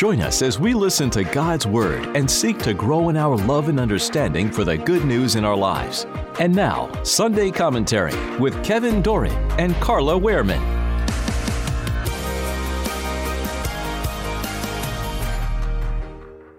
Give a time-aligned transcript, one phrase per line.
[0.00, 3.68] Join us as we listen to God's Word and seek to grow in our love
[3.68, 6.06] and understanding for the good news in our lives.
[6.38, 10.58] And now, Sunday Commentary with Kevin Doran and Carla Wehrman.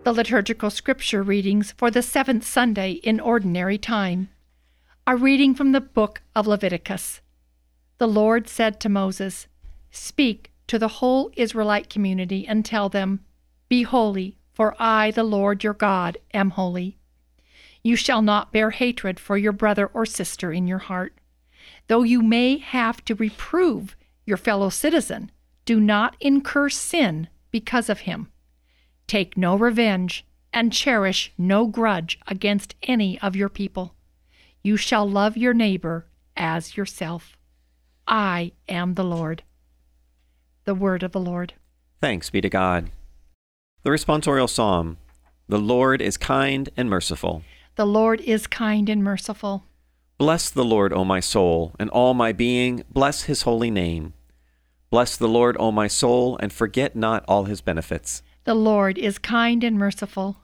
[0.03, 4.29] The liturgical scripture readings for the seventh Sunday in Ordinary Time.
[5.07, 7.21] A reading from the book of Leviticus.
[7.97, 9.47] The Lord said to Moses,
[9.89, 13.21] Speak to the whole Israelite community and tell them,
[13.71, 16.97] Be holy, for I, the Lord your God, am holy.
[17.81, 21.17] You shall not bear hatred for your brother or sister in your heart.
[21.87, 25.31] Though you may have to reprove your fellow citizen,
[25.63, 28.29] do not incur sin because of him.
[29.07, 33.95] Take no revenge and cherish no grudge against any of your people.
[34.61, 37.37] You shall love your neighbor as yourself.
[38.05, 39.43] I am the Lord.
[40.65, 41.53] The word of the Lord.
[42.01, 42.91] Thanks be to God.
[43.83, 44.97] The responsorial psalm
[45.47, 47.43] The Lord is kind and merciful.
[47.75, 49.63] The Lord is kind and merciful.
[50.19, 54.13] Bless the Lord, O my soul, and all my being, bless his holy name.
[54.91, 58.21] Bless the Lord, O my soul, and forget not all his benefits.
[58.43, 60.37] The Lord is kind and merciful.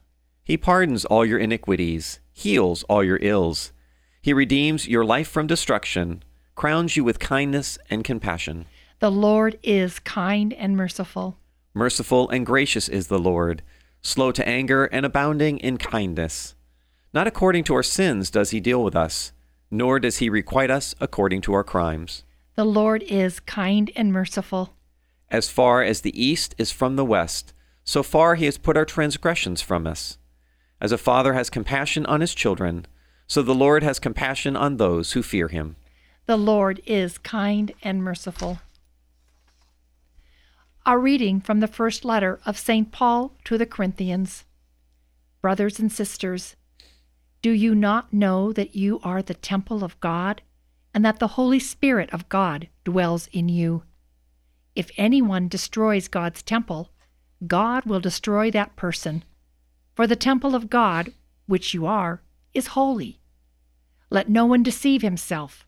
[0.43, 3.71] He pardons all your iniquities, heals all your ills.
[4.19, 6.23] He redeems your life from destruction
[6.55, 8.65] crowns you with kindness and compassion.
[8.97, 11.37] The Lord is kind and merciful.
[11.77, 13.61] Merciful and gracious is the Lord,
[14.01, 16.55] slow to anger and abounding in kindness.
[17.13, 19.31] Not according to our sins does he deal with us,
[19.69, 22.23] nor does he requite us according to our crimes.
[22.55, 24.73] The Lord is kind and merciful.
[25.29, 27.53] As far as the east is from the west,
[27.83, 30.17] so far he has put our transgressions from us.
[30.81, 32.87] As a father has compassion on his children,
[33.27, 35.75] so the Lord has compassion on those who fear him.
[36.25, 38.61] The Lord is kind and merciful.
[40.89, 42.93] A reading from the first letter of St.
[42.93, 44.45] Paul to the Corinthians.
[45.41, 46.55] Brothers and sisters,
[47.41, 50.41] do you not know that you are the temple of God,
[50.93, 53.83] and that the Holy Spirit of God dwells in you?
[54.77, 56.89] If anyone destroys God's temple,
[57.45, 59.25] God will destroy that person.
[59.93, 61.11] For the temple of God,
[61.47, 62.21] which you are,
[62.53, 63.19] is holy.
[64.09, 65.67] Let no one deceive himself.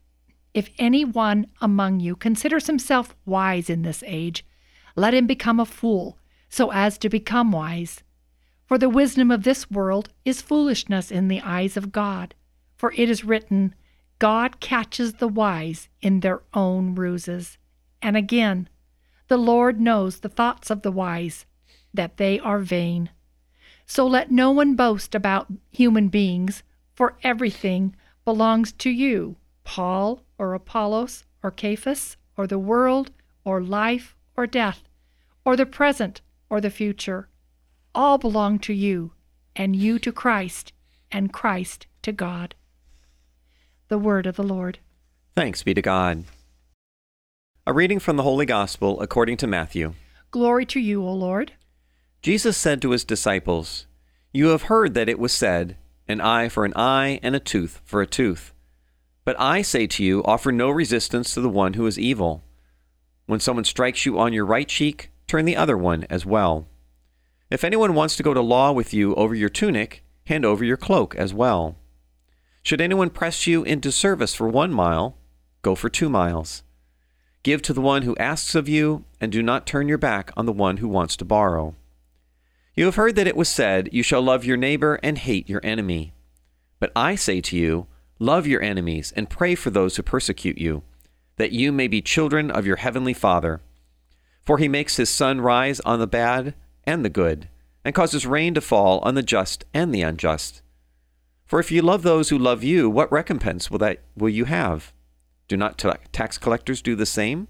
[0.54, 4.46] If any one among you considers himself wise in this age,
[4.96, 6.18] let him become a fool,
[6.48, 8.02] so as to become wise.
[8.66, 12.34] For the wisdom of this world is foolishness in the eyes of God.
[12.76, 13.74] For it is written,
[14.18, 17.58] God catches the wise in their own ruses.
[18.00, 18.68] And again,
[19.28, 21.46] the Lord knows the thoughts of the wise,
[21.92, 23.10] that they are vain.
[23.86, 26.62] So let no one boast about human beings,
[26.94, 33.10] for everything belongs to you, Paul or Apollos or Cephas or the world
[33.44, 34.82] or life or death
[35.44, 37.28] or the present or the future.
[37.94, 39.12] All belong to you,
[39.56, 40.72] and you to Christ,
[41.10, 42.54] and Christ to God.
[43.88, 44.78] The Word of the Lord.
[45.34, 46.24] Thanks be to God.
[47.66, 49.94] A reading from the Holy Gospel according to Matthew.
[50.30, 51.52] Glory to you, O Lord.
[52.22, 53.86] Jesus said to his disciples,
[54.32, 55.76] You have heard that it was said,
[56.06, 58.52] An eye for an eye, and a tooth for a tooth.
[59.24, 62.42] But I say to you, offer no resistance to the one who is evil.
[63.30, 66.66] When someone strikes you on your right cheek, turn the other one as well.
[67.48, 70.76] If anyone wants to go to law with you over your tunic, hand over your
[70.76, 71.76] cloak as well.
[72.64, 75.16] Should anyone press you into service for one mile,
[75.62, 76.64] go for two miles.
[77.44, 80.46] Give to the one who asks of you, and do not turn your back on
[80.46, 81.76] the one who wants to borrow.
[82.74, 85.60] You have heard that it was said, You shall love your neighbor and hate your
[85.62, 86.14] enemy.
[86.80, 87.86] But I say to you,
[88.18, 90.82] Love your enemies and pray for those who persecute you,
[91.40, 93.62] that you may be children of your heavenly Father.
[94.42, 96.54] For he makes his sun rise on the bad
[96.84, 97.48] and the good,
[97.82, 100.60] and causes rain to fall on the just and the unjust.
[101.46, 104.92] For if you love those who love you, what recompense will that will you have?
[105.48, 105.82] Do not
[106.12, 107.48] tax collectors do the same?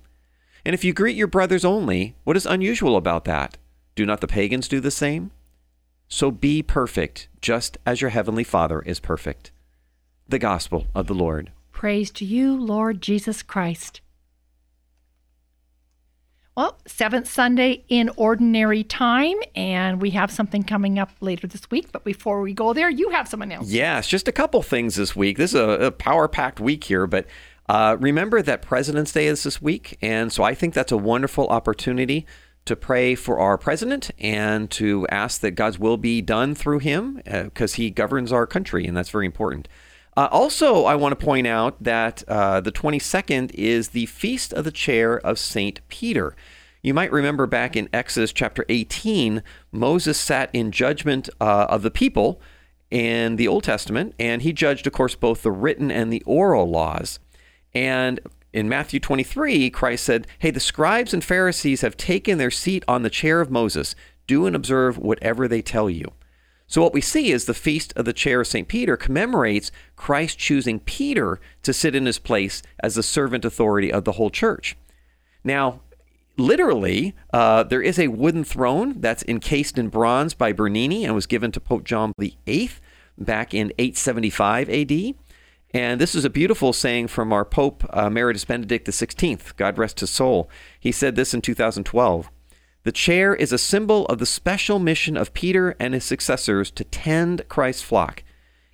[0.64, 3.58] And if you greet your brothers only, what is unusual about that?
[3.96, 5.32] Do not the pagans do the same?
[6.06, 9.50] So be perfect, just as your heavenly Father is perfect
[10.28, 11.50] the gospel of the Lord.
[11.80, 14.02] Praise to you, Lord Jesus Christ.
[16.54, 21.90] Well, seventh Sunday in ordinary time, and we have something coming up later this week.
[21.90, 23.72] But before we go there, you have some announcements.
[23.72, 25.38] Yes, just a couple things this week.
[25.38, 27.24] This is a, a power packed week here, but
[27.70, 29.96] uh, remember that President's Day is this week.
[30.02, 32.26] And so I think that's a wonderful opportunity
[32.66, 37.22] to pray for our president and to ask that God's will be done through him
[37.24, 39.66] because uh, he governs our country, and that's very important.
[40.20, 44.67] Uh, also, I want to point out that uh, the 22nd is the Feast of
[44.67, 45.81] the Chair of St.
[45.88, 46.37] Peter.
[46.82, 51.90] You might remember back in Exodus chapter 18, Moses sat in judgment uh, of the
[51.90, 52.38] people
[52.90, 56.69] in the Old Testament, and he judged, of course, both the written and the oral
[56.69, 57.19] laws.
[57.73, 58.20] And
[58.52, 63.05] in Matthew 23, Christ said, Hey, the scribes and Pharisees have taken their seat on
[63.05, 63.94] the chair of Moses.
[64.26, 66.12] Do and observe whatever they tell you.
[66.70, 68.69] So, what we see is the feast of the chair of St.
[68.69, 74.05] Peter commemorates Christ choosing Peter to sit in his place as the servant authority of
[74.05, 74.76] the whole church.
[75.43, 75.81] Now,
[76.37, 81.26] literally, uh, there is a wooden throne that's encased in bronze by Bernini and was
[81.26, 82.70] given to Pope John VIII
[83.19, 85.14] back in 875 AD.
[85.75, 89.56] And this is a beautiful saying from our Pope uh, Emeritus Benedict XVI.
[89.56, 90.49] God rest his soul.
[90.78, 92.31] He said this in 2012.
[92.82, 96.84] The chair is a symbol of the special mission of Peter and his successors to
[96.84, 98.22] tend Christ's flock,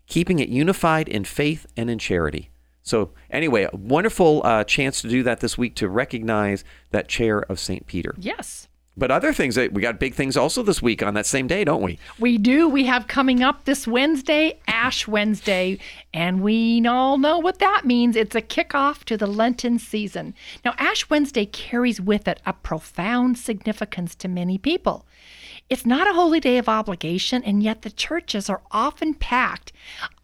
[0.07, 2.51] keeping it unified in faith and in charity.
[2.83, 6.63] So, anyway, a wonderful uh, chance to do that this week to recognize
[6.93, 7.85] that chair of St.
[7.89, 8.15] Peter.
[8.17, 8.69] Yes.
[8.99, 11.83] But other things, we got big things also this week on that same day, don't
[11.83, 11.99] we?
[12.19, 12.67] We do.
[12.67, 15.79] We have coming up this Wednesday, Ash Wednesday,
[16.15, 18.17] and we all know what that means.
[18.17, 20.35] It's a kickoff to the Lenten season.
[20.65, 25.05] Now, Ash Wednesday carries with it a profound significance to many people.
[25.69, 29.73] It's not a holy day of obligation, and yet the churches are often packed.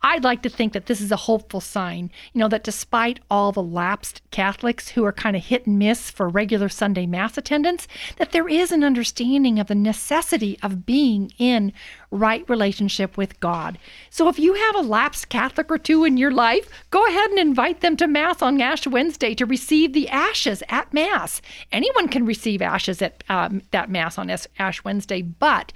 [0.03, 3.53] I'd like to think that this is a hopeful sign, you know, that despite all
[3.53, 7.87] the lapsed Catholics who are kind of hit and miss for regular Sunday Mass attendance,
[8.17, 11.73] that there is an understanding of the necessity of being in
[12.11, 13.79] right relationship with God.
[14.11, 17.39] So if you have a lapsed Catholic or two in your life, go ahead and
[17.39, 21.41] invite them to Mass on Ash Wednesday to receive the ashes at Mass.
[21.71, 25.73] Anyone can receive ashes at um, that Mass on Ash Wednesday, but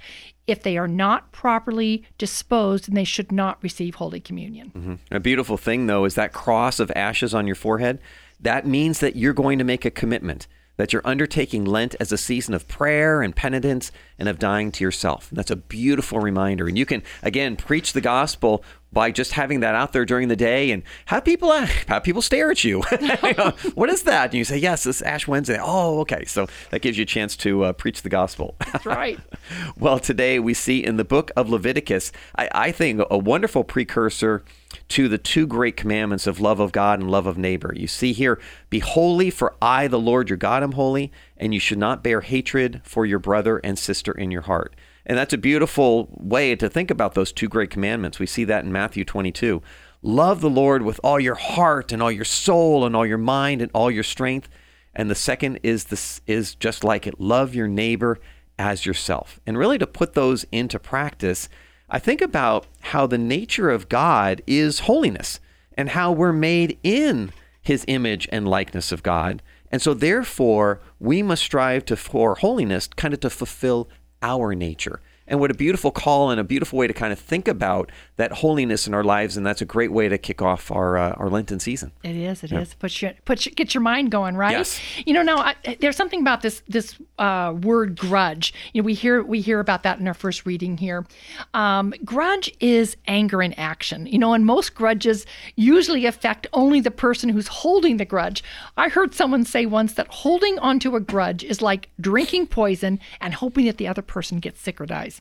[0.47, 4.71] if they are not properly disposed, and they should not receive Holy Communion.
[4.75, 5.15] Mm-hmm.
[5.15, 7.99] A beautiful thing, though, is that cross of ashes on your forehead.
[8.39, 10.47] That means that you're going to make a commitment,
[10.77, 14.83] that you're undertaking Lent as a season of prayer and penitence and of dying to
[14.83, 15.29] yourself.
[15.31, 16.67] That's a beautiful reminder.
[16.67, 20.35] And you can, again, preach the gospel by just having that out there during the
[20.35, 21.51] day and have people
[21.87, 22.81] have people stare at you.
[23.75, 24.25] what is that?
[24.25, 25.59] And you say, yes, it's Ash Wednesday.
[25.61, 26.25] Oh, okay.
[26.25, 28.55] So that gives you a chance to uh, preach the gospel.
[28.71, 29.19] That's right.
[29.77, 34.43] well, today we see in the book of Leviticus, I, I think a wonderful precursor
[34.89, 37.73] to the two great commandments of love of God and love of neighbor.
[37.75, 41.59] You see here, be holy, for I, the Lord your God, am holy, and you
[41.59, 44.75] should not bear hatred for your brother and sister in your heart.
[45.07, 48.19] And that's a beautiful way to think about those two great commandments.
[48.19, 49.61] We see that in Matthew 22.
[50.01, 53.61] Love the Lord with all your heart and all your soul and all your mind
[53.61, 54.49] and all your strength.
[54.93, 57.21] And the second is this is just like it.
[57.21, 58.19] Love your neighbor
[58.59, 59.39] as yourself.
[59.47, 61.47] And really to put those into practice,
[61.89, 65.39] I think about how the nature of God is holiness
[65.77, 67.31] and how we're made in
[67.61, 69.41] his image and likeness of God.
[69.71, 73.89] And so therefore, we must strive to for holiness kind of to fulfill
[74.21, 75.01] our nature.
[75.27, 78.31] And what a beautiful call and a beautiful way to kind of think about that
[78.31, 79.35] holiness in our lives.
[79.35, 81.91] And that's a great way to kick off our uh, our Lenten season.
[82.03, 82.43] It is.
[82.43, 82.61] It yeah.
[82.61, 82.73] is.
[82.73, 84.51] Put your, put your, get your mind going, right?
[84.51, 84.79] Yes.
[85.05, 88.53] You know, now I, there's something about this this uh, word grudge.
[88.73, 91.05] You know, we hear we hear about that in our first reading here.
[91.53, 94.05] Um, grudge is anger in action.
[94.05, 98.43] You know, and most grudges usually affect only the person who's holding the grudge.
[98.77, 103.33] I heard someone say once that holding onto a grudge is like drinking poison and
[103.33, 105.16] hoping that the other person gets sick or dies.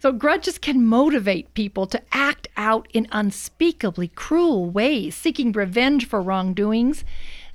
[0.00, 6.20] So grudges can motivate people to act out in unspeakably cruel ways, seeking revenge for
[6.20, 7.04] wrongdoings.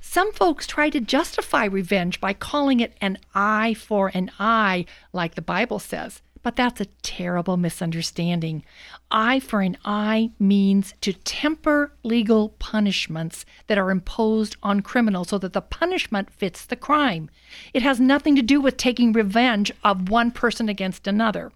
[0.00, 5.34] Some folks try to justify revenge by calling it an eye for an eye, like
[5.34, 6.22] the Bible says.
[6.42, 8.64] But that's a terrible misunderstanding.
[9.10, 15.38] Eye for an eye means to temper legal punishments that are imposed on criminals so
[15.38, 17.28] that the punishment fits the crime.
[17.74, 21.50] It has nothing to do with taking revenge of one person against another.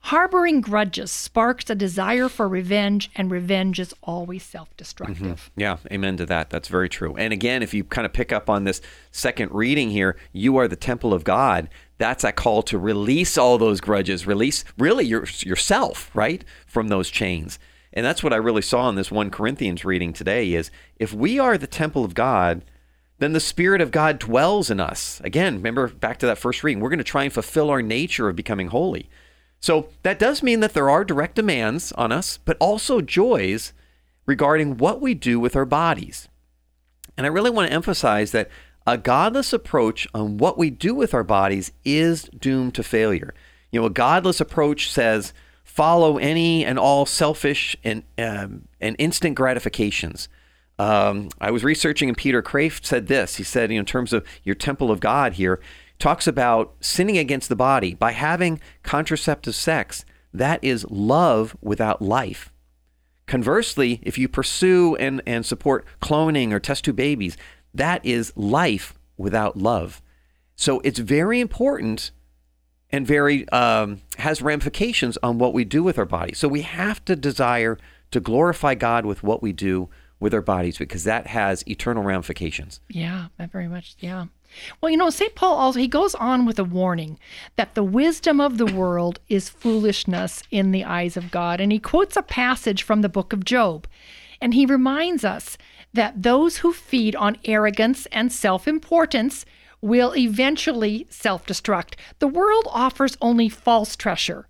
[0.00, 5.18] Harboring grudges sparks a desire for revenge, and revenge is always self destructive.
[5.18, 5.60] Mm-hmm.
[5.60, 6.50] Yeah, amen to that.
[6.50, 7.14] That's very true.
[7.16, 10.68] And again, if you kind of pick up on this second reading here, you are
[10.68, 11.68] the temple of God.
[11.98, 17.10] That's a call to release all those grudges, release really your, yourself, right, from those
[17.10, 17.58] chains.
[17.92, 21.38] And that's what I really saw in this 1 Corinthians reading today is if we
[21.38, 22.62] are the temple of God,
[23.18, 25.20] then the Spirit of God dwells in us.
[25.24, 28.28] Again, remember back to that first reading, we're going to try and fulfill our nature
[28.28, 29.10] of becoming holy.
[29.60, 33.72] So that does mean that there are direct demands on us, but also joys
[34.26, 36.28] regarding what we do with our bodies.
[37.16, 38.48] And I really want to emphasize that
[38.86, 43.34] a godless approach on what we do with our bodies is doomed to failure.
[43.70, 45.32] You know, a godless approach says
[45.64, 50.28] follow any and all selfish and um, and instant gratifications.
[50.78, 53.36] Um, I was researching, and Peter Kreeft said this.
[53.36, 55.60] He said, you know, in terms of your temple of God here,
[55.98, 60.04] talks about sinning against the body by having contraceptive sex.
[60.32, 62.52] That is love without life.
[63.26, 67.36] Conversely, if you pursue and, and support cloning or test tube babies,
[67.74, 70.00] that is life without love.
[70.56, 72.10] So it's very important
[72.90, 76.32] and very um, has ramifications on what we do with our body.
[76.34, 77.78] So we have to desire
[78.10, 79.90] to glorify God with what we do
[80.20, 82.80] with our bodies because that has eternal ramifications.
[82.88, 83.96] Yeah, very much.
[84.00, 84.26] Yeah.
[84.80, 85.34] Well, you know, St.
[85.34, 87.18] Paul also he goes on with a warning
[87.56, 91.78] that the wisdom of the world is foolishness in the eyes of God, and he
[91.78, 93.86] quotes a passage from the book of Job.
[94.40, 95.58] And he reminds us
[95.92, 99.44] that those who feed on arrogance and self-importance
[99.80, 101.94] will eventually self-destruct.
[102.18, 104.46] The world offers only false treasure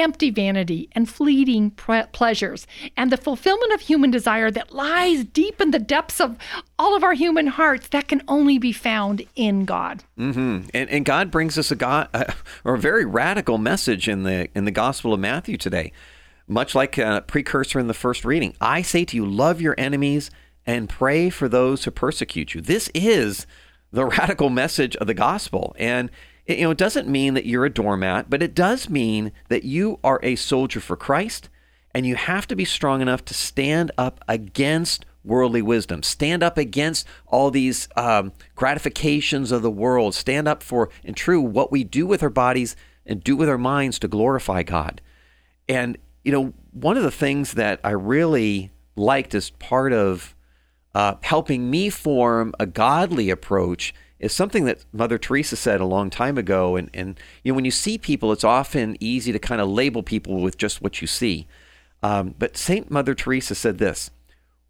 [0.00, 2.66] empty vanity and fleeting pre- pleasures,
[2.96, 6.36] and the fulfillment of human desire that lies deep in the depths of
[6.78, 10.02] all of our human hearts that can only be found in God.
[10.18, 10.68] Mm-hmm.
[10.74, 12.24] And, and God brings us a God uh,
[12.64, 15.92] or a very radical message in the in the Gospel of Matthew today,
[16.48, 18.56] much like a precursor in the first reading.
[18.60, 20.30] I say to you, love your enemies
[20.66, 22.60] and pray for those who persecute you.
[22.60, 23.46] This is
[23.92, 26.10] the radical message of the gospel, and
[26.50, 29.64] it, you know, it doesn't mean that you're a doormat, but it does mean that
[29.64, 31.48] you are a soldier for Christ
[31.94, 36.56] and you have to be strong enough to stand up against worldly wisdom, stand up
[36.56, 41.84] against all these um, gratifications of the world, stand up for, in true, what we
[41.84, 45.00] do with our bodies and do with our minds to glorify God.
[45.68, 50.34] And, you know, one of the things that I really liked as part of
[50.94, 56.10] uh, helping me form a godly approach is something that Mother Teresa said a long
[56.10, 56.76] time ago.
[56.76, 60.02] And, and you know, when you see people, it's often easy to kind of label
[60.02, 61.48] people with just what you see.
[62.02, 64.10] Um, but Saint Mother Teresa said this: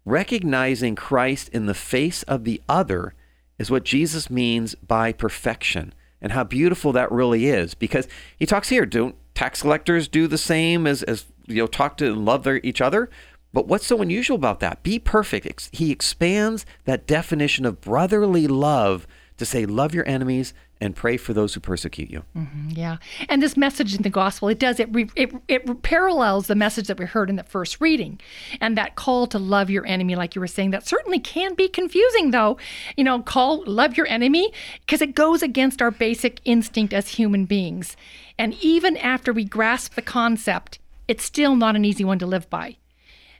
[0.05, 3.13] recognizing Christ in the face of the other
[3.59, 7.73] is what Jesus means by perfection, and how beautiful that really is.
[7.73, 11.97] Because he talks here, don't tax collectors do the same as as you know talk
[11.97, 13.09] to and love their, each other?
[13.53, 14.81] But what's so unusual about that?
[14.81, 15.69] Be perfect.
[15.73, 19.07] He expands that definition of brotherly love
[19.41, 22.23] to say, love your enemies and pray for those who persecute you.
[22.37, 22.97] Mm-hmm, yeah.
[23.27, 26.99] And this message in the gospel, it does, it, it, it parallels the message that
[26.99, 28.21] we heard in the first reading.
[28.59, 31.67] And that call to love your enemy, like you were saying, that certainly can be
[31.67, 32.59] confusing, though.
[32.95, 37.45] You know, call, love your enemy, because it goes against our basic instinct as human
[37.45, 37.97] beings.
[38.37, 42.47] And even after we grasp the concept, it's still not an easy one to live
[42.51, 42.77] by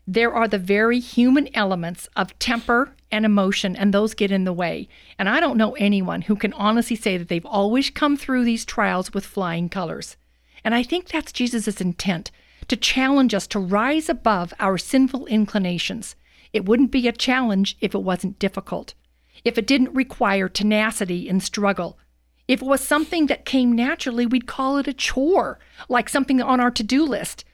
[0.07, 4.53] there are the very human elements of temper and emotion, and those get in the
[4.53, 4.87] way.
[5.19, 8.65] And I don't know anyone who can honestly say that they've always come through these
[8.65, 10.17] trials with flying colors.
[10.63, 12.31] And I think that's Jesus' intent
[12.67, 16.15] to challenge us to rise above our sinful inclinations.
[16.53, 18.93] It wouldn't be a challenge if it wasn't difficult,
[19.43, 21.97] if it didn't require tenacity and struggle.
[22.47, 26.59] If it was something that came naturally, we'd call it a chore, like something on
[26.59, 27.45] our to do list.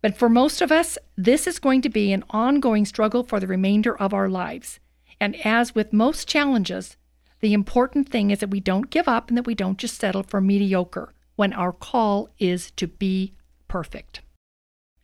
[0.00, 3.46] But for most of us, this is going to be an ongoing struggle for the
[3.46, 4.80] remainder of our lives.
[5.22, 6.96] And as with most challenges,
[7.38, 10.24] the important thing is that we don't give up and that we don't just settle
[10.24, 13.34] for mediocre when our call is to be
[13.68, 14.22] perfect.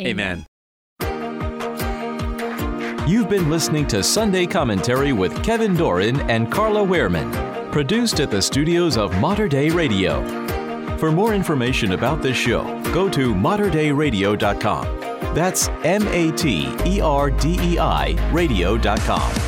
[0.00, 0.44] Amen.
[1.04, 3.08] Amen.
[3.08, 8.42] You've been listening to Sunday Commentary with Kevin Doran and Carla Wehrman, produced at the
[8.42, 10.26] studios of Mater Dei Radio.
[10.98, 14.84] For more information about this show, go to materdeiradio.com.
[15.32, 19.47] That's M A T E R D E I radio.com.